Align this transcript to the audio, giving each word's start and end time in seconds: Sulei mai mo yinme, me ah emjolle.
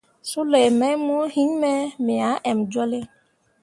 Sulei 0.29 0.69
mai 0.79 0.95
mo 1.05 1.17
yinme, 1.35 1.71
me 2.05 2.13
ah 2.29 2.41
emjolle. 2.51 2.99